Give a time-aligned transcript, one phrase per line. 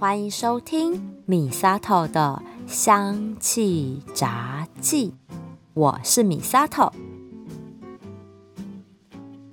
[0.00, 5.12] 欢迎收听米沙头的香气杂记，
[5.74, 6.92] 我是米沙头。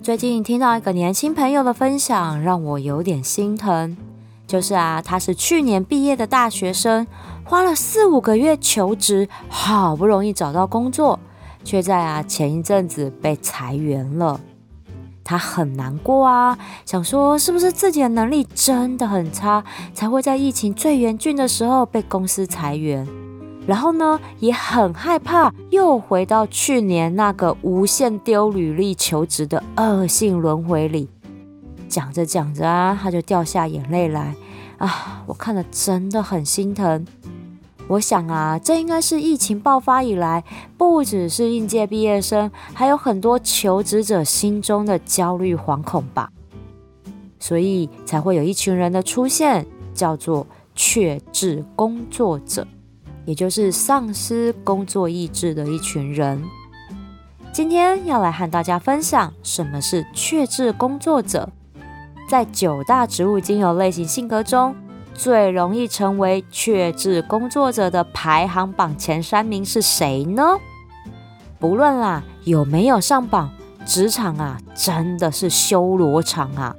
[0.00, 3.96] 最近听到一个年轻朋友的分享，让我有点心疼。
[4.46, 7.04] 就是啊，他是去年毕业的大学生，
[7.42, 11.18] 花了四五个月求职，好不容易找到工作，
[11.64, 14.40] 却在啊前一阵子被裁员了。
[15.26, 23.04] 他很难过啊，想说是不是自己的能力真的很差，才会在疫情最严峻的时候被公司裁员。
[23.66, 31.08] 然后呢，也很害怕又回到去年那个无限丢履历求职的恶性轮回里。
[31.88, 34.36] 讲着讲着啊，他就掉下眼泪来
[34.78, 37.04] 啊，我看了真的很心疼。
[37.88, 40.42] 我想啊，这应该是疫情爆发以来，
[40.76, 46.30] 不只是应届毕业生，还有很多求职者心中的焦虑惶恐吧。
[47.38, 49.64] 所以才会有一群人的出现，
[49.94, 52.66] 叫做确志工作者，
[53.24, 56.42] 也就是丧失工作意志的一群人。
[57.52, 61.48] 今天要来和大家分享什么是确志工作者，
[62.28, 64.74] 在九大植物精油类型性格中。
[65.16, 70.58] 最容易成为确志工作者的排行榜前三名是谁呢？
[71.58, 73.50] 不论啦有没有上榜，
[73.86, 76.76] 职场啊真的是修罗场啊！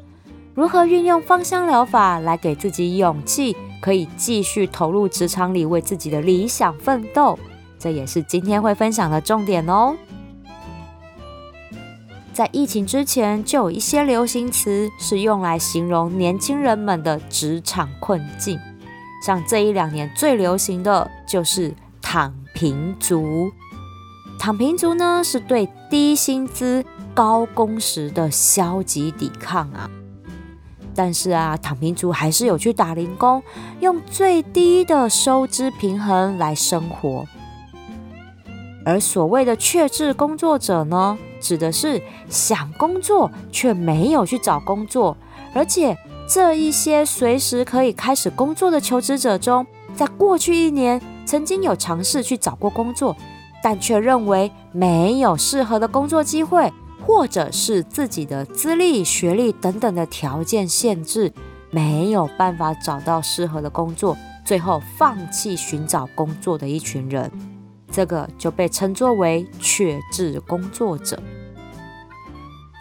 [0.54, 7.38] 如何运用芳香疗法来给自己勇气，可以继续投入职场里为自己的理想奋斗，
[7.80, 9.96] 这也是今天会分享的重点哦。
[12.38, 18.60] 在疫情之前，就有一些流行词是用来形容年轻人们的职场困境。
[19.26, 23.52] 像这一两年最流行的就是“躺平族”。
[24.38, 26.86] 躺平族呢，是对低薪资、
[27.16, 29.90] 高工时的消极抵抗啊。
[30.94, 33.42] 但是啊，躺平族还是有去打零工，
[33.80, 37.26] 用最低的收支平衡来生活。
[38.86, 45.16] 而所谓的确志工作者呢，指的是想工作却没有去找工作，
[45.54, 49.66] 而且这一些随时可以开始工作的求职者中，
[49.96, 53.16] 在过去一年曾经有尝试去找过工作，
[53.64, 56.72] 但却认为没有适合的工作机会，
[57.06, 61.32] 或者是自己的资历、学历等等的条件限制，
[61.72, 67.32] 没有办法找到适合的工作，最后放弃寻找工作的一群人。
[67.92, 71.22] 这个就被称作为确志工作者。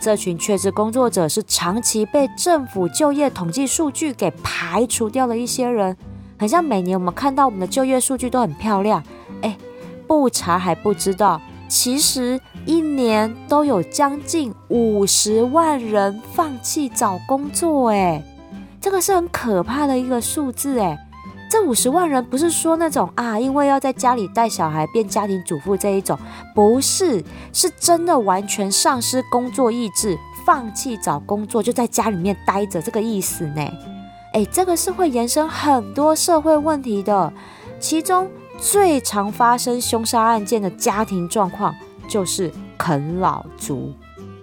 [0.01, 5.97] 这群确志工作者是长期被政府就业统计数据给排除掉的一些人，
[6.39, 9.03] 很像每年我们看到我们的就业数据都很漂亮，
[9.41, 9.57] 哎，
[10.07, 18.23] 不查还不知道，其实一年都有将近五十万人放弃找工作，哎，
[18.81, 21.06] 这个是很可怕的一个数字，哎。
[21.49, 26.19] 这五十万人不是说那种啊，因为要在家里带小孩变家庭主妇这一种，
[26.55, 33.63] 不是，是真的完全丧失工作意志，放弃找工作，就在家里面待着这个意思呢。
[34.33, 37.33] 哎，这个是会延伸很多社会问题的，
[37.79, 38.29] 其中
[38.59, 41.75] 最常发生凶杀案件的家庭状况
[42.09, 43.93] 就是啃老族，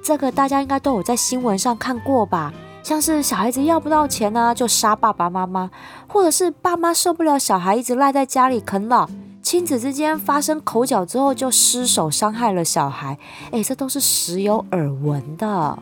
[0.02, 2.54] 这个大家应该都有在新闻上看过吧。
[2.84, 5.72] 像是小孩子要不到钱呢，就杀爸爸妈妈，
[6.06, 9.10] 或者是爸妈受不了小孩一直赖在家里啃老，
[9.42, 13.18] 亲子之间发生口角之后就失手伤害了小孩，
[13.52, 15.80] 诶，这都是时有耳闻的。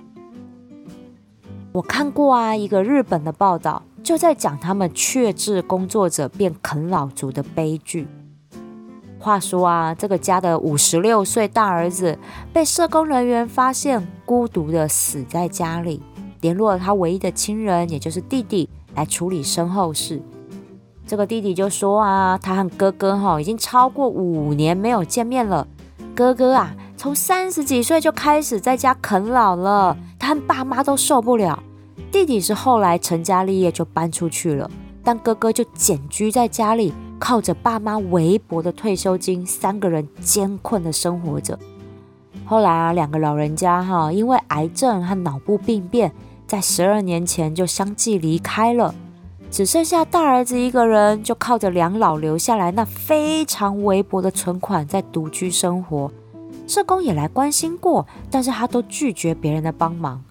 [1.72, 8.08] 我看过啊，一个日本的报道，就在讲他们确志工作者变啃老族的悲剧。
[9.18, 12.20] 话说啊，这个家的五十六岁大儿子
[12.54, 16.04] 被社工人员发现孤独的死在家里。
[16.42, 20.22] 联络了他唯一的亲人，也就是弟弟，来处理身后事。
[21.08, 25.68] 这个弟弟就说啊，他和哥哥哈已经超过五年没有见面了。
[26.16, 31.62] 哥哥啊，从三十几岁就开始在家啃老了，他和爸妈都受不了。
[32.12, 34.70] 弟弟是后来成家立业就搬出去了，
[35.04, 41.60] 但哥哥就简居在家里，靠着爸妈微薄的退休金，三个人艰困的生活着。
[42.46, 46.12] 后来啊，两个老人家哈因为癌症和脑部病变。
[46.52, 48.94] 在十二年前就相继离开了，
[49.50, 56.12] 只剩下大儿子一个人，就靠着两老留下来那非常微薄的存款在独居生活。
[56.68, 60.22] 社工也来关心过，但是他都拒绝别人的帮忙。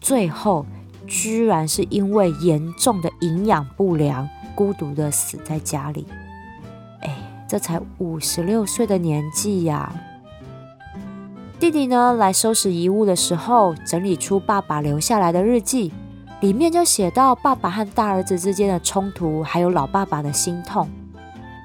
[0.00, 0.66] 最后，
[1.06, 6.04] 居然是因为严重的营养不良，孤独的死在家里。
[7.02, 9.94] 哎，这才五十六岁的年纪呀！
[11.60, 15.92] 弟弟呢，来收拾遗物的时候，整理出爸爸留下来的日记。
[16.40, 20.88] 里面就写到爸爸和大儿子之间的冲突，还有老爸爸的心痛。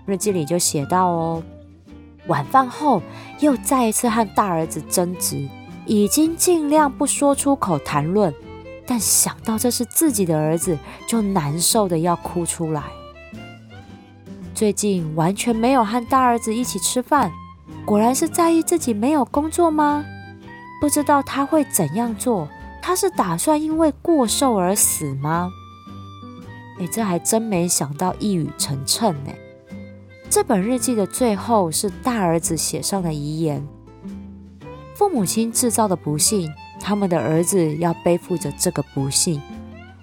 [0.05, 1.43] 日记里就写到哦，
[2.27, 3.01] 晚饭后
[3.39, 5.47] 又再一次和大儿子争执，
[5.85, 8.33] 已经尽量不说出口谈论，
[8.85, 10.77] 但想到这是自己的儿子，
[11.07, 12.83] 就难受的要哭出来。
[14.53, 17.31] 最近完全没有和大儿子一起吃饭，
[17.85, 20.05] 果然是在意自己没有工作吗？
[20.81, 22.47] 不知道他会怎样做？
[22.81, 25.51] 他是打算因为过瘦而死吗？
[26.79, 29.31] 诶，这还真没想到一语成谶呢。
[30.29, 33.65] 这本日记的最后是大儿子写上的遗言：
[34.93, 39.41] 父母亲制造的不幸，他们的儿子要背负着这个不幸。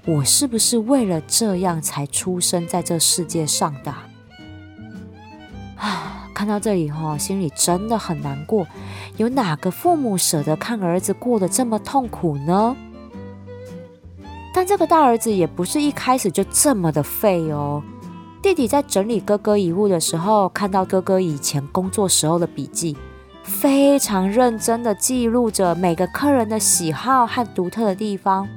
[0.06, 3.94] 我是不是为了这样才出生在这世界上的？
[6.42, 8.66] 看到这里哈，心里真的很难过。
[9.16, 12.76] 有哪个父母舍得看儿子过得这么痛苦呢？
[14.52, 17.80] 但这个大儿子也不是一开始就这么的废哦。
[18.42, 22.96] 弟弟在整理哥哥遗物的时候，看到哥哥以前工作时候的笔记，
[23.44, 28.48] 非常认真的记录着每个客人的喜好和独特的地方。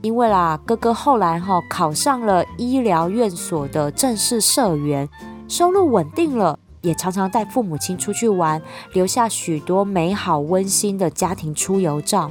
[0.00, 5.08] 因为啦，哥哥后来哈考上了医疗院所的正式社员。
[5.48, 8.60] 收入稳定了，也常常带父母亲出去玩，
[8.92, 12.30] 留下许多美好温馨的家庭出游照。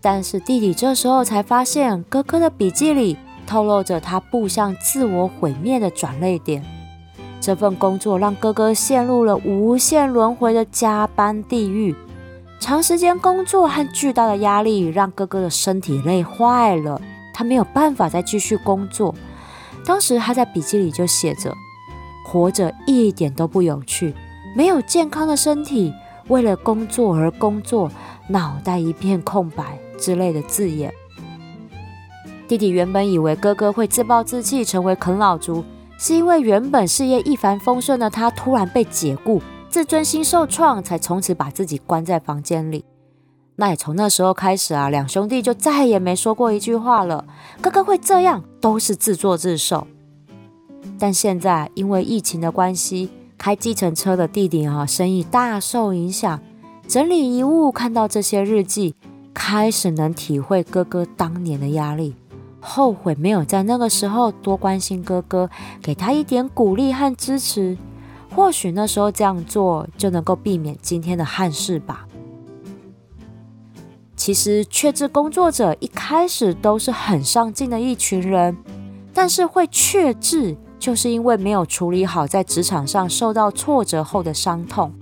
[0.00, 3.16] 但是弟弟这时候才发现，哥哥的笔记里
[3.46, 6.64] 透露着他步向自我毁灭的转捩点。
[7.40, 11.94] 这份工作让哥哥陷入了无限轮回的加班地狱。
[12.58, 17.00] 长时间工作和巨大的压力让哥哥的身体累坏了，
[17.34, 19.14] 他没有办法再继续工作。
[19.84, 21.52] 当时他在笔记里就写着。
[22.24, 24.14] 活着一点都不有趣，
[24.56, 25.92] 没有健康的身体，
[26.28, 27.90] 为了工作而工作，
[28.28, 30.92] 脑袋一片空白之类的字眼。
[32.48, 35.64] 弟弟原本以为哥哥会自暴自弃，成为啃老族，
[35.98, 42.84] 是因为原本事业一帆风顺的他突然被解雇，自尊心受创，才从此把自己关在房间里。
[43.56, 47.24] 那也从那时候开始啊，两兄弟就再也没说过一句话了。
[47.60, 49.86] 哥哥会这样，都是自作自受。
[50.98, 56.40] 但现在因为疫情的关系，开计程车的弟弟啊，生意大受影响。
[56.86, 58.94] 整理遗物，看到这些日记，
[59.32, 62.14] 开始能体会哥哥当年的压力，
[62.60, 65.48] 后悔没有在那个时候多关心哥哥，
[65.80, 67.78] 给他一点鼓励和支持。
[68.34, 72.06] 或许那时候这样做，就能够避免今天的憾事吧。
[74.16, 78.56] 其实，确志工作者一开始都是很上进的一群人，
[79.12, 80.56] 但是会确志。
[80.82, 84.92] 就是因为没有处理好在职场上受到挫折后的伤痛。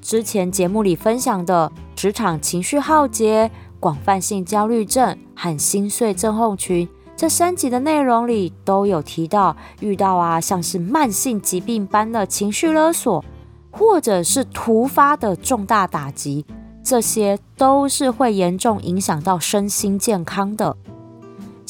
[0.00, 13.22] 之前节目里分享的职场情绪耗竭、广泛性焦虑症和心碎症候群这三集的内容里都有提到，遇到啊像是慢性疾病般的情绪勒索，
[13.70, 16.46] 或者是突发的重大打击，
[16.82, 20.74] 这些都是会严重影响到身心健康的。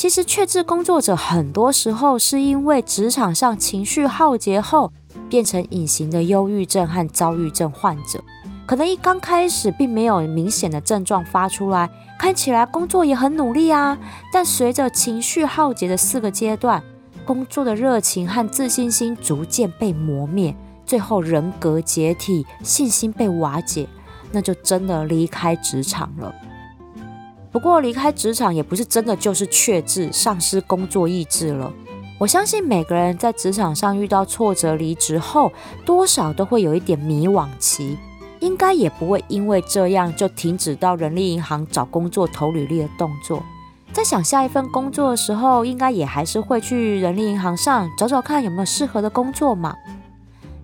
[0.05, 4.93] 其实，确志工作者很多时候是因为职场上情绪耗竭后，
[5.31, 8.23] 变成隐形的忧郁症和躁郁症患者。
[8.67, 13.97] 可能一刚开始并没有明显的症状发出来，看起来工作也很努力啊。
[14.31, 16.83] 但随着情绪耗竭的四个阶段，
[17.25, 23.89] 工作的热情和自信心逐渐被磨灭，最后人格解体，信心被瓦解，
[24.33, 26.35] 那就真的离开职场了。
[27.55, 31.73] 不过离开职场也不是真的就是确志丧失工作意志了。
[32.19, 35.53] 我相信每个人在职场上遇到挫折离职后，
[35.85, 37.97] 多少都会有一点迷惘期，
[38.41, 43.41] 应该也不会因为这样就停止到人力银行找工作投履历的动作。
[43.93, 49.73] 在想下一份工作的时候，应该也还是会去人力银行上找找看有没有适合的工作嘛。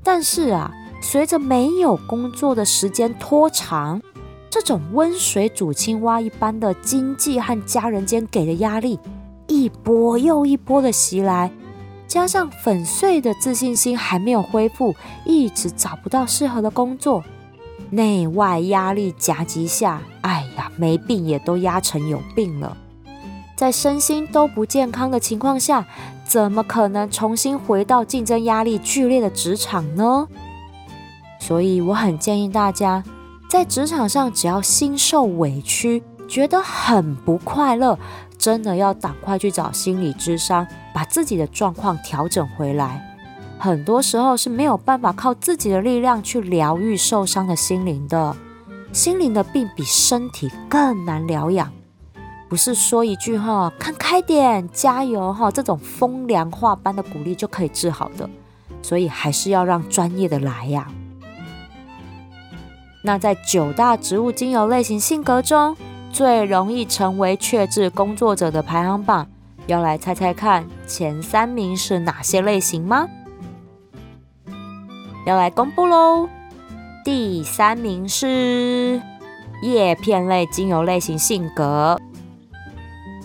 [0.02, 0.68] 但是啊，
[1.00, 4.02] 随着没有工作的时间拖长，
[4.50, 8.99] 这种温水煮青蛙一般的经济和家人间给的压力，
[9.47, 11.52] 一波又一波的袭来，
[12.09, 14.92] 加上粉碎的自信心还没有恢复，
[15.25, 17.23] 一直找不到适合的工作，
[17.90, 22.76] 内外压力夹击下，哎呀，没病也都压成有病了。
[23.54, 25.87] 在身心都不健康的情况下，
[26.26, 30.26] 怎么可能重新回到竞争压力剧烈的职场呢？
[31.38, 33.04] 所以我很建议大家。
[33.50, 37.99] 在职场上，只要心受委屈，觉得很不快乐，
[38.38, 40.64] 真的要赶快去找心理咨商，
[40.95, 43.04] 把自己的状况调整回来。
[43.59, 48.37] 很多时候是没有办法靠自己的力量去疗愈受伤的心灵的，
[48.92, 51.73] 心灵的病比身体更难疗养。
[52.49, 58.30] 不是说一句哈，看开点，加油哈，这种风凉话般的鼓励就可以治好的，
[58.80, 60.87] 所以还是要让专业的来呀。
[63.02, 65.76] 那在九大植物精油类型性格中，
[66.12, 69.26] 最容易成为确志工作者的排行榜，
[69.66, 73.09] 要来猜猜看前三名是哪些类型吗？
[75.26, 76.28] 要来公布喽！
[77.04, 79.00] 第三名是
[79.62, 81.99] 叶片类精油类型性格。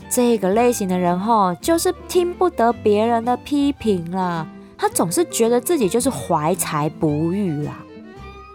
[0.10, 4.48] 这个类型的人吼，就是听不得别人的批评啦。
[4.78, 7.78] 他总是觉得自己就是怀才不遇啦，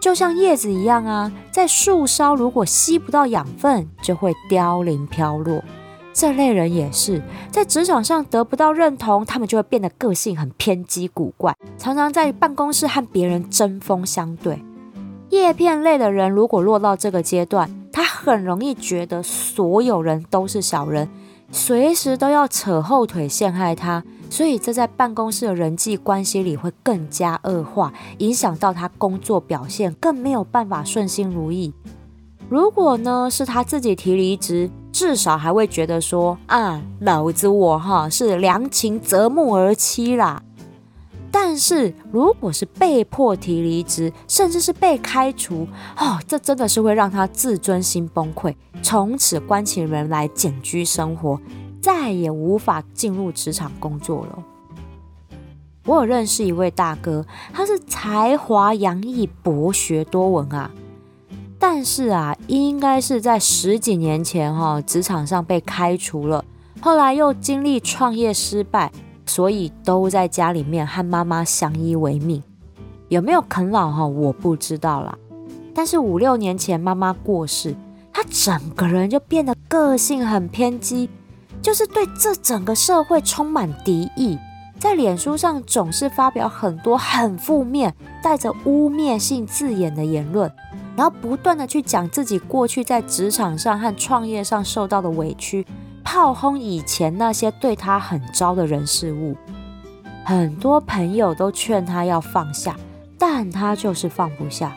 [0.01, 5.63] 就像叶子一样啊，在树梢如果吸不到养分，就会凋零飘落。
[6.11, 14.61] 这类人也是在职场上得不到认同，他们就会变得个性很偏激古怪，常常在办公室和别人针锋相对。
[15.29, 21.07] 叶片类的人如果落到这个阶段，他很容易觉得所有人都是小人。
[21.51, 31.73] 随时都要扯后腿陷害他，所以这在办公室的人际关系里会更加恶化，影响到他工作表现，更没有办法顺心如意。
[32.47, 40.41] 如果呢是他自己提离职，至少还会觉得说啊，老子我哈是良禽择木而栖啦。
[41.33, 51.39] 但是如果是被迫提离职，甚至是被开除，哦，这真的是会让他自尊心崩溃，从此关起门来茧居生活，
[51.81, 54.43] 再也无法进入职场工作了。
[55.85, 60.71] 我有认识一位大哥，他是才华洋溢、博学多闻啊，
[61.57, 66.45] 但是啊，应该是在十几年前哈、哦，职场上被开除了，
[66.79, 68.91] 后来又经历创业失败。
[69.27, 72.43] 所以都在家里面和妈妈相依为命，
[73.07, 74.05] 有没有啃老哈？
[74.05, 75.17] 我不知道啦。
[75.73, 77.73] 但是五六年前妈妈过世，
[78.11, 81.09] 他整个人就变得个性很偏激，
[81.61, 84.37] 就是对这整个社会充满敌意，
[84.79, 90.51] 在脸书上总是发表很多很负面、带着污蔑性字眼的言论，
[90.95, 95.65] 然后不断的去讲自己过去在职场上和创业上受到的委屈。
[96.03, 99.37] 炮轰以前那些对他很糟的人事物，
[100.25, 102.75] 很多朋友都劝他要放下，
[103.19, 104.75] 但他就是放不下。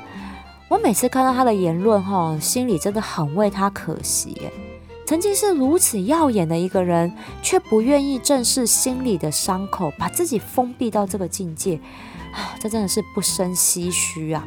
[0.68, 4.50] 我每次看到他的言论，哈，心里真的很为他可惜。
[5.06, 11.76] 曾经是如此耀眼的一个人，却不愿意正视心里的伤口，把自己封闭到这个境界，
[12.32, 14.46] 啊，这真的是不胜唏嘘啊！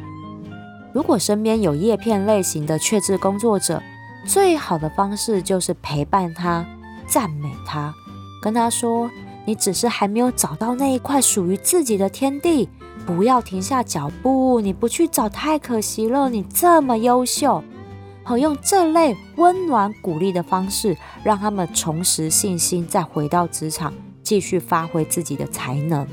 [0.92, 3.80] 如果身边有叶片类型的确志工作者，
[4.26, 6.66] 最好的方式就是陪伴他，
[7.06, 7.94] 赞美他，
[8.42, 9.08] 跟他说
[9.46, 12.68] ：“你只是还没有找到那一块属于自己的天地，
[13.06, 14.60] 不要停下脚步。
[14.60, 17.62] 你不去找太可惜了，你这么优秀。”
[18.28, 20.94] 好，用这类温暖鼓励的方式，
[21.24, 23.90] 让他们重拾信心，再回到职场，
[24.22, 26.06] 继续发挥自己的才能。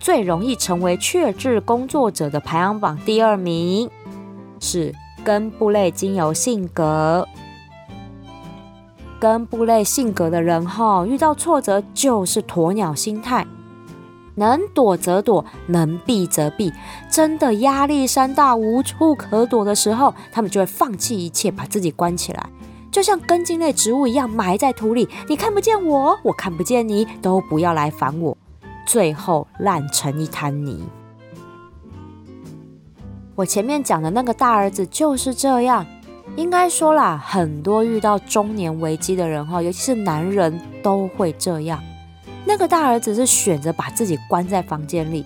[0.00, 3.90] 最容易成为确志工作者的排行榜第二名。
[4.60, 7.28] 是根部类精油性格，
[9.20, 13.46] 根部类性格的人哈，遇到挫折就是鸵鸟心态，
[14.36, 16.72] 能躲则躲，能避则避。
[17.10, 22.48] 真的压力山大，无处可躲的时候，他们就会放弃一切，把自己关起来，
[22.90, 25.08] 就像根茎类植物一样，埋在土里。
[25.28, 28.36] 你看不见我，我看不见你，都不要来烦我，
[28.86, 30.82] 最后烂成一滩泥。
[33.36, 35.84] 我前面讲的那个大儿子就是这样，
[36.36, 41.82] 应该说啦，很多遇到中年危机的人哈，尤其是男人都会这样。
[42.46, 45.24] 那个大儿子是选择把自己关在房间里，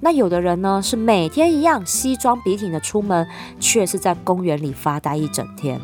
[0.00, 3.26] 那有的人呢是每天一样西装笔挺的出门，
[3.58, 5.80] 却是在公园里发呆一整天。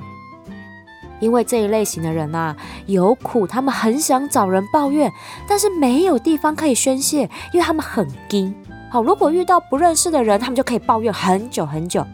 [1.20, 2.54] 因为这一类型的人啊，
[2.86, 5.10] 有苦他们很想找人抱怨，
[5.48, 8.54] 但是没有地方可以宣泄，因为他们很硬。
[8.90, 12.06] 好，如果遇到不认识的人，他们就可以抱怨很久很久，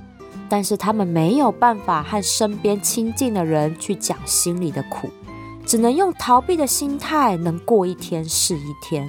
[0.49, 5.11] 但是他们没有办法和身边亲近的人去讲心里的苦，
[5.71, 9.09] 只能用逃避的心态，能过一天是一天。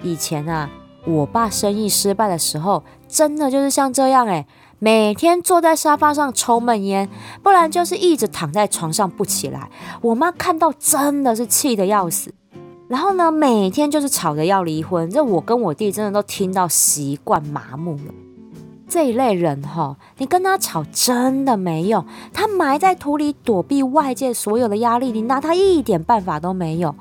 [0.00, 0.70] 以前啊，
[1.04, 4.46] 我爸生意失败的时候，真的就是像这样诶，
[4.78, 7.10] 每天坐在沙发上抽闷烟，
[7.42, 9.68] 不然就是一直躺在床上不起来。
[10.02, 12.32] 我妈看到真的是气得要死。
[12.86, 18.14] 然后呢，每天就是吵着要离婚，这我跟我弟真的都听到习惯麻木了。
[18.90, 26.94] 这一类人哈，你跟他吵真的没用，他埋在土里躲避外界所有的压力，你拿他一点办法都没有。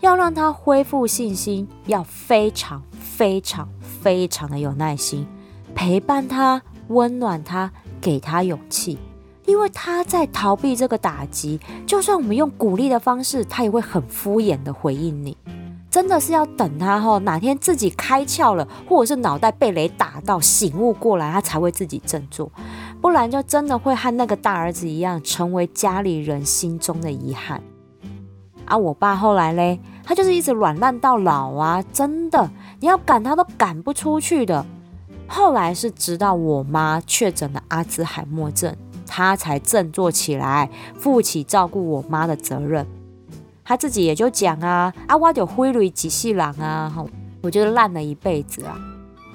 [0.00, 5.26] 要让他恢复信心，要非常非常非常的有耐心，
[5.74, 7.70] 陪伴他，温暖他，
[8.00, 8.98] 给他勇气。
[9.46, 15.36] 因为他在逃避这个打击，就算我们用鼓励的方式，他也会很敷衍的回应你。
[15.90, 22.50] 真的是要等他哈，哪天自己开窍了，或者是脑袋被雷打到醒悟过来，他才会自己振作，
[23.00, 27.60] 不然就真的会和那个大儿子一样，成为家里人心中的遗憾。
[28.66, 34.64] 啊，我爸后来嘞，他就是一直软烂到老啊，真的，你要赶他都赶不出去的。
[35.26, 38.76] 后来是直到我妈确诊了阿兹海默症，
[39.08, 42.86] 他才振作起来，负起照顾我妈的责任。
[43.70, 47.08] 他自己也就讲啊，啊，我就挥泪几细郎啊，吼，
[47.40, 48.76] 我觉得烂了一辈子啊，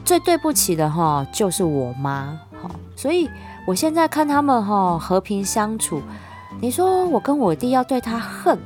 [0.03, 3.29] 最对不起的哈就是我妈，哈，所以
[3.65, 6.01] 我现在看他们哈和平相处，
[6.59, 8.59] 你说我跟我弟要对他恨，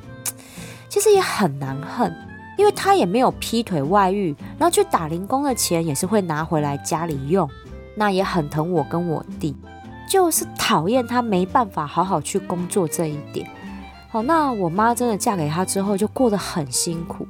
[0.89, 2.11] 其实也很难恨，
[2.57, 7.47] 因为他也没有劈腿外遇，然后去打零工的钱也是会拿回来家里用，
[7.93, 9.55] 那也很疼我跟我弟，
[10.09, 13.47] 就是讨厌他没办法好好去工作这一点。
[14.11, 17.27] 好，那我妈真的嫁给他之后就过得很辛苦，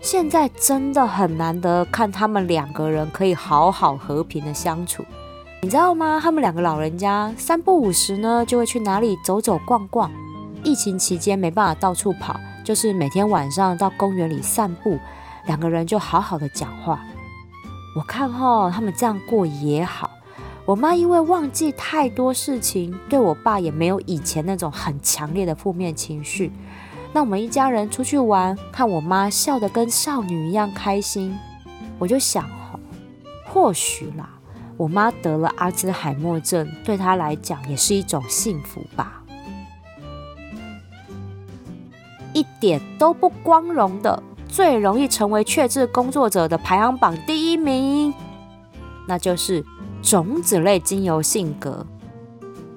[0.00, 5.04] 现在真的很难得看他们两个人可以好好和平的相处，
[5.62, 6.18] 你知道吗？
[6.20, 10.10] 他们两个老人家三不五时呢就会去哪里走走逛逛，
[10.64, 14.98] 疫情期间没办法到处跑，就是每天晚上到公园里散步，
[15.46, 16.98] 两个人就好好的讲话。
[17.94, 20.10] 我看哈，他们这样过也好。
[20.66, 26.50] 我妈因为忘记太多事情，对我爸也没有以前那种很强烈的负面情绪。
[27.12, 31.38] 那我们一家人出去玩，看我妈笑得跟少女一样开心，
[32.00, 32.44] 我就想，
[33.44, 34.28] 或许啦，
[34.76, 39.22] 我妈得了阿兹海默症，对她来讲也是一种幸福吧。
[42.32, 48.12] 一点都不光荣的，最容易成为确志工作者的排行榜第一名，
[49.06, 49.64] 那就是。
[50.02, 51.86] 种子类精油性格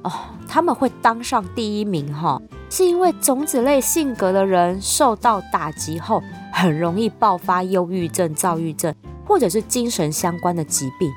[0.04, 0.12] 哦，
[0.48, 6.22] 他们会当上第一名哈，是因为种子类性格的人受到打击后，
[6.54, 8.94] 很容易爆发忧郁症、躁郁症，
[9.26, 11.12] 或者是精神相关的疾病。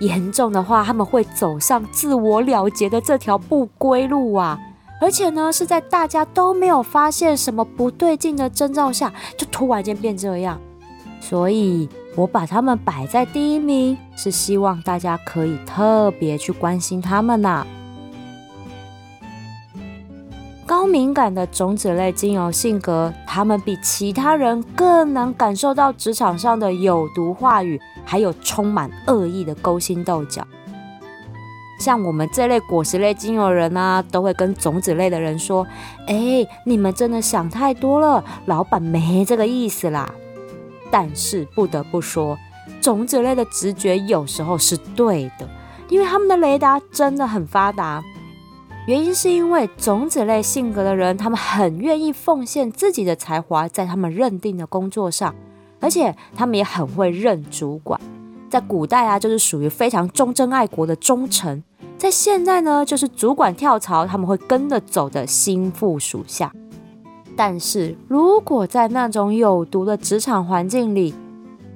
[0.00, 4.58] 严重的话，他们会走上自我了结的这条不归路啊！
[5.00, 10.60] 而且呢，是在大家都没有发现什么不对劲的征兆下，就突然间变这样。
[11.20, 17.66] 所以我把他们摆在第一名，是希望大家可以特别去关心他们呐、
[20.64, 30.46] 高敏感的种子类精油性格，他们比其他人更能感受到职场上的有毒话语，还有充满恶意的勾心斗角。
[31.80, 35.66] 像我们这类果实类精油人啊，都会跟种子类的人说
[36.06, 40.08] ：“哎，你们真的想太多了，老板没这个意思啦。”
[40.90, 42.38] 但是不得不说，
[42.80, 45.48] 种子类的直觉有时候是对的，
[45.88, 48.02] 因为他们的雷达真的很发达。
[48.86, 55.34] 原因是因为种子类性格的人，他们很愿意奉献自己的才华在他们认定的工作上，
[55.80, 57.98] 而且他们也很会认主管。
[58.50, 61.62] 在古代啊，就是属于非常忠贞爱国的忠臣；
[61.96, 66.52] 在现在呢，就是主管跳槽，他们会跟着走的心腹属下。
[67.36, 71.14] 但是如果在那种有毒的职场环境里，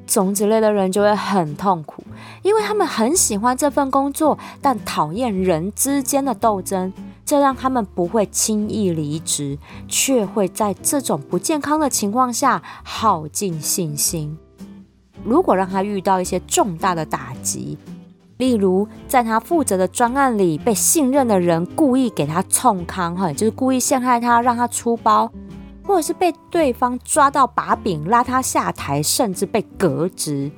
[0.06, 2.02] 种子类的人就会很痛苦，
[2.42, 6.92] 因为他们很喜欢这份工作，但讨厌人之间的斗争，
[7.26, 14.38] 这让他们不会轻易离职，却会在这种不健康的情况下耗尽信心。
[15.24, 17.76] 如果让他遇到一些重大的打击，
[18.38, 25.30] 例如在他负责的专案里被信任的人故意给他冲康，哈，就是故意陷害他，让他出包。
[25.84, 30.50] 或者是被对方抓到把柄，拉他下台，甚至被革职；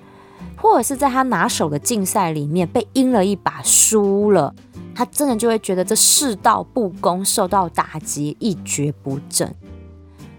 [0.56, 4.52] 或者是在他拿手的竞赛里面被阴了一把，输了，
[4.92, 9.54] 他真的就会觉得这世道不公，受到打击，一蹶不振。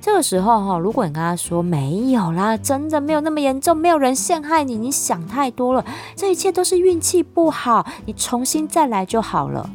[0.02, 5.86] 这个时候哈，如果你跟他说没有啦，真的没有那么严重，没有人陷害你，你想太多了，
[6.16, 9.70] 这一切都是运气不好，你重新再来就好了。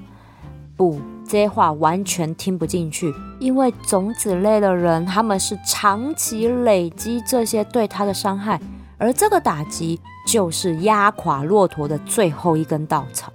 [0.76, 1.00] 不。
[1.28, 8.60] 这些话完全听不进去，因为种子类的人，他们是长期累积这些对他的伤害，
[8.96, 13.32] 而这个打击就是压垮骆驼的最后一根稻草。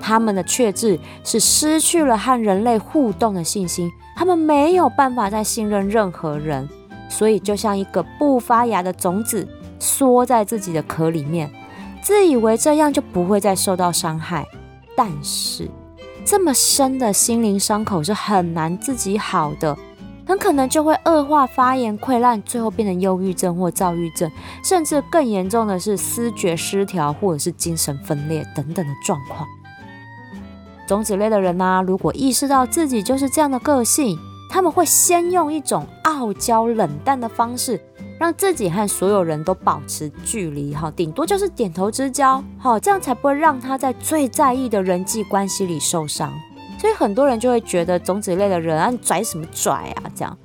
[0.00, 6.68] 他们的确志是失去了和人类互动的信心，他们没有办法再信任任何人，
[7.08, 9.46] 所以就像一个不发芽的种子，
[9.78, 11.50] 缩在自己的壳里面，
[12.02, 14.46] 自以为这样就不会再受到伤害，
[14.96, 15.70] 但是。
[16.22, 19.76] 这么深的心灵伤口是很难自己好的，
[20.26, 24.30] 很可能就会恶化、发炎、溃烂，最后变成忧郁症或躁郁症，
[24.62, 29.48] 甚至更严重的是思觉失调或者是精神分裂等等的状况。
[30.90, 34.18] 种子类的人呢、如果意识到自己就是这样的个性，
[34.50, 37.80] 他们会先用一种傲娇冷淡的方式，
[38.18, 46.32] 让自己和所有人都保持距离，哈，顶多就是点头之交，好，这样才不会让他在最在意的人际关系里受伤。
[46.76, 50.10] 所以很多人就会觉得种子类的人啊，拽什么拽啊？
[50.12, 50.36] 这样，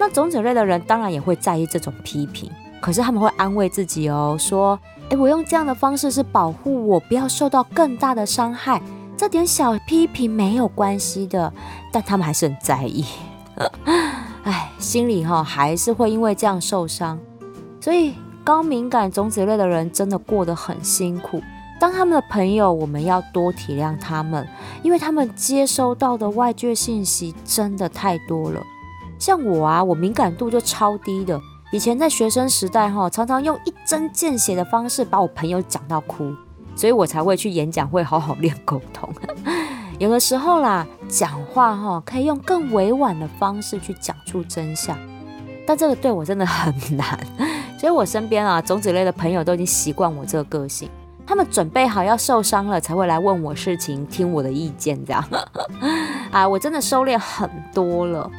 [0.00, 2.50] 那种子类的人当然也会在意这种批评，
[2.80, 4.80] 可是他们会安慰自己哦，说。
[5.10, 8.80] 诶，我用这样的方式是保护我，不要受到更大的伤害。
[9.22, 11.52] 这点小批评没有关系的，
[11.92, 13.04] 但他们还是很在意。
[14.42, 17.16] 哎，心里哈还是会因为这样受伤。
[17.80, 21.40] 所以高敏感种子类的人真的过得很辛苦。
[21.78, 24.44] 当他们的朋友，我们要多体谅他们，
[24.82, 28.60] 因为他们接收到的外界信息真的太多了。
[29.20, 31.40] 像我啊，我敏感度就超低的。
[31.72, 36.34] 以前在学生时代，哈，常常用一针见血的方式把我朋友讲到哭，
[36.74, 39.08] 所以我才会去演讲会好好练沟通。
[39.98, 44.96] 有的时候啦，讲话哈可以用更委婉的方式去讲出真相，
[45.66, 47.18] 但这个对我真的很难。
[47.78, 50.88] 所以我身边啊，种子类的朋友都已经习惯我这个个性，
[51.26, 55.24] 他们准备好要受伤了才会来问我事情，听我的意见，这样。
[56.32, 58.30] 啊，我真的收敛很多了。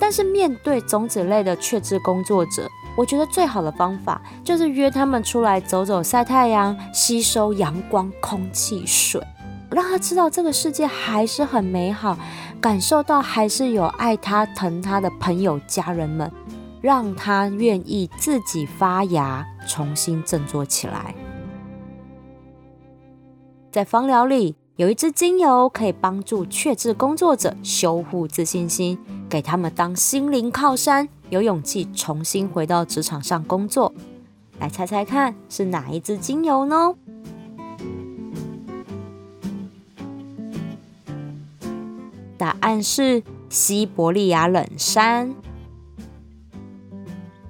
[0.00, 9.20] 但是面对种子类的确知工作者，我觉得最好的方法就是约他们出来走走、晒太阳，吸收阳光、空气、水，
[9.70, 12.16] 让他知道这个世界还是很美好，
[12.60, 16.30] 感受到还是有爱他、疼他的朋友、家人们，
[16.80, 21.14] 让他愿意自己发芽，重新振作起来。
[23.72, 28.98] 在芳疗里，有一支精油可以帮助确知工作者修护自信心。
[29.30, 33.92] 给他们当心灵靠山，有勇气重新回到职场上工作。
[34.58, 36.94] 来猜猜看，是哪一支精油呢？
[42.36, 45.32] 答案是西伯利亚冷杉。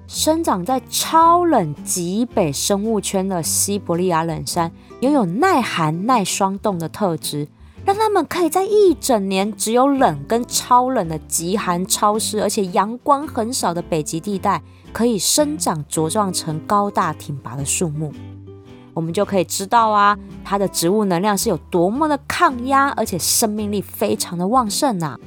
[0.07, 7.47] 生长在超冷极北生物圈的西伯利亚冷杉，拥有耐寒耐霜冻的特质。
[7.85, 14.59] 让它们可以在一整年只有冷跟超冷的极寒、超湿，而且阳光很少的北极地带，
[14.91, 18.11] 可以生长茁壮成高大挺拔的树木。
[18.95, 25.19] 我们就可以知道啊，它的植物能量是有多么的抗压，而且生命力非常的旺盛呐。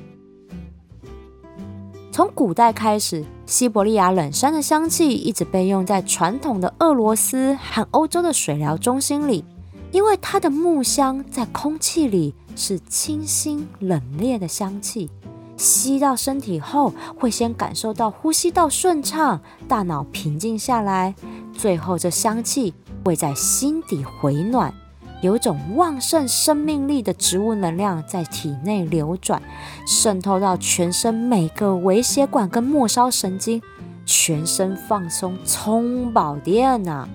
[2.11, 9.44] 从古代开始，西伯利亚冷杉的香气一直被用在传统的俄罗斯和欧洲的水疗中心里，
[9.90, 12.35] 因为它的木香在空气里。
[12.61, 15.09] 是清新冷冽的香气，
[15.57, 21.14] 吸到身体后，会先感受到呼吸道顺畅，大脑平静下来，
[21.53, 22.74] 最后这香气
[23.05, 24.74] 会在心底回暖，
[25.22, 29.40] 有种旺盛生命力的植物能量在体内流转，
[29.87, 33.62] 渗透到全身每个微血管跟末梢神经，
[34.05, 37.09] 全身放松，充饱电啊！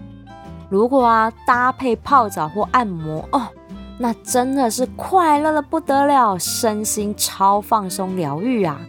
[0.74, 3.48] 如果啊搭配泡澡或按摩哦。
[4.00, 8.82] 那真的是快乐的不得了，身心超放松疗愈啊！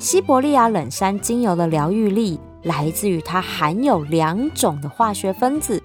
[0.00, 5.80] 西伯利亚冷杉精油的疗愈力来自于它含有两种的化学分子：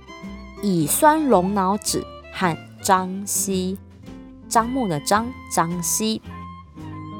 [0.63, 2.03] 乙酸龙脑酯
[2.34, 3.77] 和樟烯。
[4.49, 6.19] 樟木的樟，樟烯。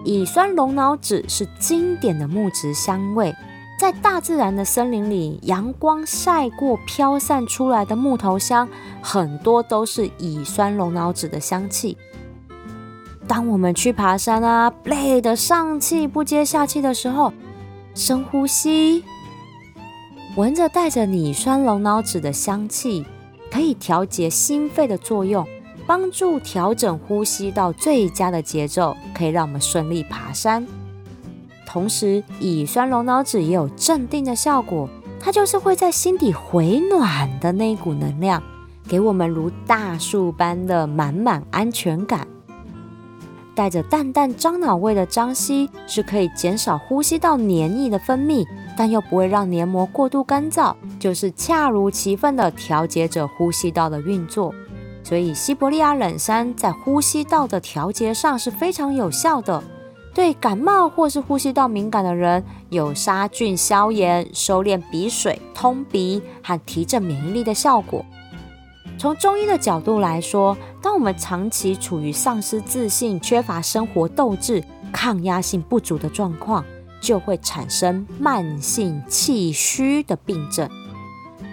[0.04, 3.36] 乙酸龙脑酯是经典的木质香味。
[3.78, 8.68] 在大自然的森林里，阳光晒过飘散出来的木头香，
[9.04, 11.96] 很多都是乙酸龙脑酯的香气。
[13.28, 17.32] 当我们去爬山啊，累得上气不接下气的时候，
[17.94, 19.04] 深呼吸，
[20.36, 23.06] 闻着带着乙酸龙脑酯的香气，
[23.52, 25.46] 可以调节心肺的作用，
[25.86, 30.66] 帮助调整呼吸到最佳的节奏，可以让我们顺利爬山。
[31.68, 38.42] 同时，乙酸龙脑酯也有镇定的效果，它就是会在心底回暖的那一股能量，
[38.88, 42.26] 给我们如大树般的满满安全感。
[43.54, 48.46] 带着淡淡樟脑味的樟烯是可以减少呼吸道黏液的分泌，
[48.78, 54.54] 但又不会让黏膜过度干燥，就是恰如其分的调节着呼吸道的运作。
[55.04, 59.62] 所以，西伯利亚冷杉在呼吸道的调节上是非常有效的。
[60.18, 68.04] 对感冒或是呼吸道敏感的人，有杀菌、消炎、收敛鼻水、通鼻和提振免疫力的效果。
[68.98, 76.66] 从中医的角度来说，当我们长期处于丧失自信、缺乏生活斗志、抗压性不足的状况，
[77.00, 80.68] 就会产生慢性气虚的病症。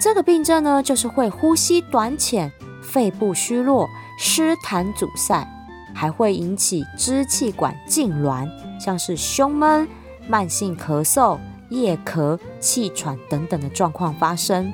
[0.00, 2.50] 这个病症呢，就是会呼吸短浅、
[2.82, 3.86] 肺部虚弱、
[4.18, 5.46] 湿痰阻塞。
[5.94, 9.88] 还会引起支气管痉挛，像是胸闷、
[10.28, 11.38] 慢性咳嗽、
[11.70, 14.72] 夜咳、气喘等等的状况发生。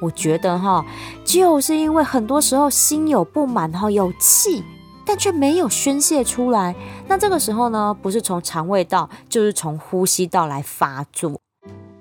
[0.00, 0.86] 我觉得哈，
[1.24, 4.64] 就是因为很多时候心有不满哈，有气，
[5.04, 6.74] 但却没有宣泄出来。
[7.06, 11.38] 那这个时候呢，不是从肠胃道，就是从呼吸道来发作。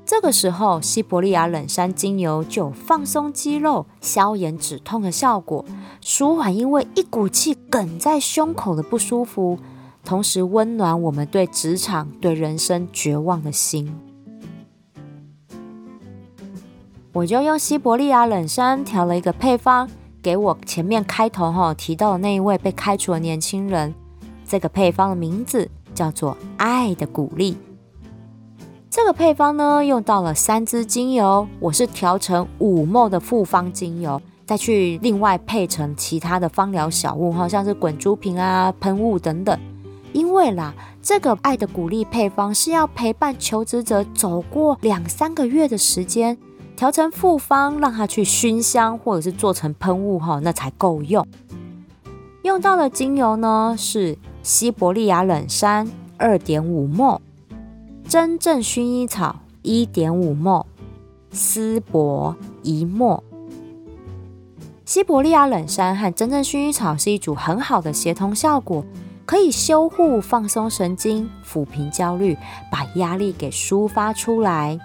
[0.09, 5.63] 这个时候，西伯利亚冷杉精油就有放松肌肉、消炎止痛的效果，
[6.01, 9.59] 舒缓因为一股气梗在胸口的不舒服，
[10.03, 13.95] 同时温暖我们对职场、对人生绝望的心。
[17.13, 19.87] 我就用西伯利亚冷杉调了一个配方，
[20.23, 23.93] 给我前面开头哈提到的那一位被开除的年轻人。
[24.43, 27.55] 这个配方的名字叫做“爱的鼓励”。
[28.91, 39.57] 这个配方呢，用到了三支精油，我是调成五 ml 的复方精油，再去另外配成其他的芳疗小物哈，像是滚珠瓶啊、喷雾等等。
[40.11, 40.73] 因为啦，
[41.03, 46.35] 这个“爱的鼓励”配方是要陪伴求职者走过两三个月的时间。
[46.75, 51.23] 调成复方，让它去熏香，或者是做成喷雾哈，那才够用。
[52.41, 57.19] 用到的精油呢是西伯利亚冷杉二点五 ml，
[58.09, 60.65] 真正薰衣草一点五 ml，
[61.29, 63.21] 丝柏一 ml。
[64.83, 68.83] 西伯利亚冷杉和真正薰衣草是一组很好的协同效果，
[69.27, 72.35] 可以修护、放松神经、抚平焦虑，
[72.71, 74.79] 把压力给抒发出来。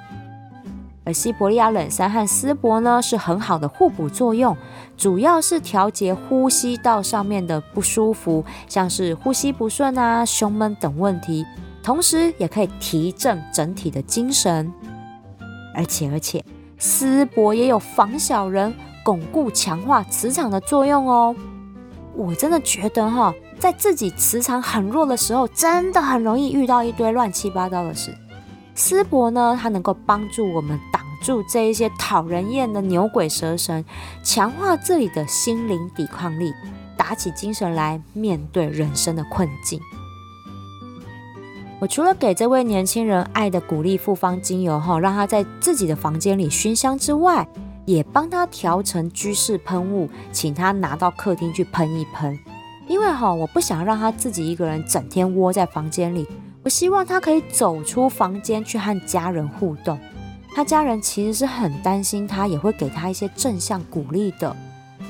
[1.05, 4.55] 而西伯利亚冷杉和丝柏呢，是很好的互补作用，
[4.99, 11.47] 主要是调节呼吸道上面的不舒服，像是呼吸不顺啊、胸闷等问题，
[11.85, 14.73] 同时也可以提振整体的精神。
[15.77, 16.44] 而且而且，
[16.79, 21.37] 丝柏也有防小人、巩固强化磁场的作用哦。
[22.16, 28.16] 我真的觉得哈，在自己磁场很弱的时候，真的很容易遇到一堆乱七八糟的事。
[28.75, 33.85] 丝柏呢，它能够帮助我们挡住这一些讨人厌的牛鬼蛇神，
[34.23, 36.53] 强化自己的心灵抵抗力，
[36.97, 39.81] 打起精神来面对人生的困境。
[41.81, 47.47] 我除了给这位年轻人爱的鼓励复方精油哈，让他在自己的房间里熏香之外，
[47.85, 52.39] 也帮他调成居室喷雾，请他拿到客厅去喷一喷。
[52.87, 56.27] 因为哈，我不想让他自己一个人整天窝在房间里。
[56.63, 59.99] 我希望他可以走出房间去和家人互动。
[60.55, 64.57] 他家人其实是很担心他，也会给他一些正向鼓励的，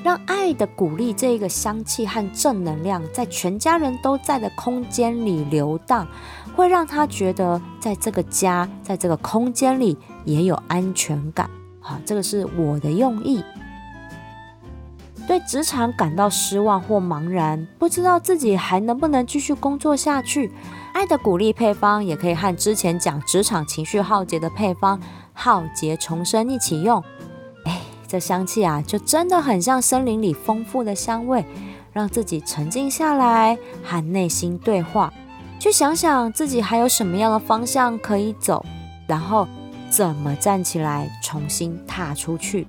[0.03, 6.09] 让爱的鼓励这个香气和正能量在全家人都在的空间里流荡，
[6.55, 11.49] 会让他觉得在这个家，在这个空间里也有安全感。
[11.81, 13.45] 好，这个是我的用意。
[15.27, 20.53] 对职场感到失望或茫然，不知道自己还能不能继续工作下去。
[20.93, 25.01] 爱的鼓励配方也可以和之前讲职场情绪耗竭的配方
[25.33, 27.03] 耗竭重生一起用。
[27.65, 31.45] 哎，这香气啊，就真的很像森林里丰富的香味，
[31.93, 35.13] 让自己沉静下来，和内心对话，
[35.65, 38.63] 去想想自己还有什么样的方向可以走，
[39.07, 39.49] 然后
[39.89, 42.67] 怎么站起来，重新踏出去。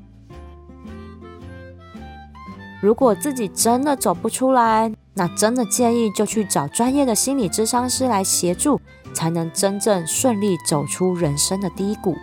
[2.82, 8.80] 如果自己真的走不出来，那真的建议就去找专业的心理咨商师来协助，
[9.14, 12.16] 才能真正顺利走出人生的低谷。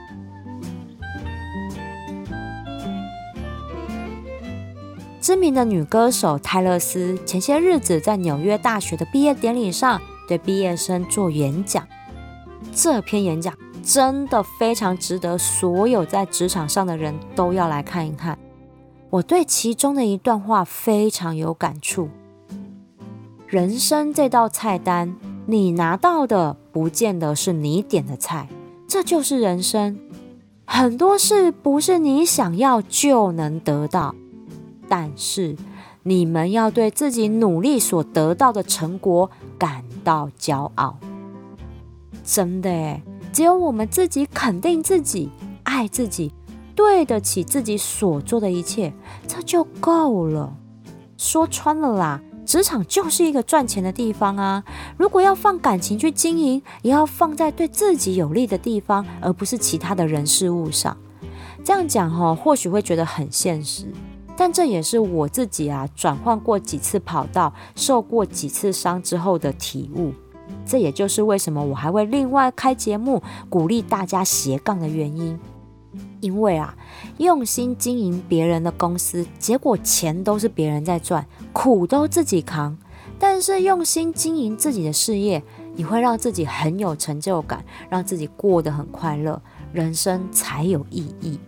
[5.21, 10.01] 知名的女歌手泰勒斯前些日子在纽约大学的毕业典礼上
[10.33, 11.87] 对毕业生做演讲，
[12.73, 18.39] 这篇演讲真的非常值得所有在职场上的人都要来看一看。
[19.11, 22.09] 我对其中的一段话非常有感触。
[23.47, 25.15] 人生这道菜单，
[25.45, 28.49] 你拿到的不见得是你点的菜，
[28.89, 29.99] 这就是人生。
[30.65, 34.15] 很多事不是你想要就能得到，
[34.89, 35.55] 但是
[36.03, 40.99] 你们要对自己努力所得到的成果感到骄傲。
[42.25, 43.01] 真的，
[43.33, 45.31] 只有我们自己肯定自己，
[45.63, 46.33] 爱自己，
[46.75, 48.93] 对得起自己所做的一切，
[49.27, 50.55] 这就够了。
[51.17, 52.21] 说穿了啦。
[52.45, 54.65] 职场就是一个赚钱的地方啊！
[54.97, 60.95] 如果要放感情去经营，也要放在对自己有利的地方，而不是其他的人事物上。
[61.65, 63.87] 这样讲哈，或许会觉得很现实，
[64.37, 70.13] 但这也是我自己啊转换过几次跑道、受过几次伤之后的体悟。
[70.65, 75.39] 这也就是为什么我还会另外开节目，鼓励大家斜杠的原因。
[76.21, 76.75] 因为啊，
[77.19, 82.79] 用心经营别人的公司，结果钱都是别人在赚，苦都自己扛。
[83.19, 85.43] 但是用心经营自己的事业，
[85.75, 89.41] 你会让自己很有成就感，让自己过得很快乐，
[89.73, 91.39] 人生才有意义。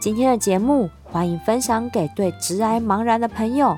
[0.00, 3.76] 今天的节目，欢迎分享给对直癌茫然的朋友。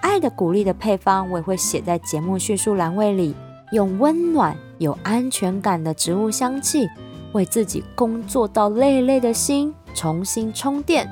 [0.00, 3.34] 爱的鼓励的配方，我也会写在节目叙述栏位里。
[3.72, 6.88] 用温暖、有安全感的植物香气，
[7.32, 11.08] 为自己工作到累累的心重新充电，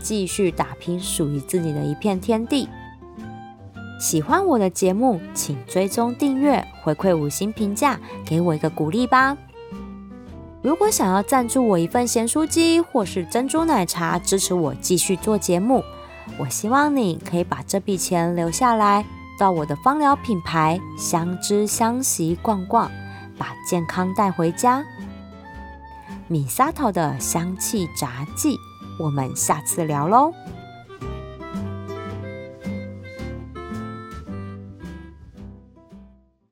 [0.00, 2.68] 继续打拼属于自己的一片天地。
[4.00, 9.36] 喜欢我的节目，请追踪订阅，回馈五星评价，给我一个鼓励吧。
[10.66, 15.80] 如果想要赞助我一份咸酥鸡或是珍珠奶茶，支持我继续做节目，
[16.36, 19.06] 我希望你可以把这笔钱留下来，
[19.38, 22.90] 到我的芳疗品牌相知相惜逛逛，
[23.38, 24.84] 把健康带回家。
[26.26, 28.58] 米沙头的香气杂记，
[28.98, 30.32] 我们下次聊喽。